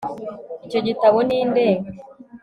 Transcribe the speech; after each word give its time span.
icyo 0.65 0.79
gitabo 0.87 1.17
ni 1.27 1.39
nde 1.49 1.67